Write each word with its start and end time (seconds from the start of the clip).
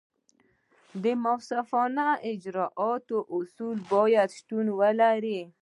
د 1.03 1.05
منصفانه 1.23 2.07
اجراآتو 2.31 3.17
اصول 3.37 3.77
باید 3.93 4.29
شتون 4.37 4.65
ولري. 4.79 5.39